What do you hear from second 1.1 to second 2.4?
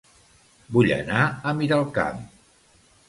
a Miralcamp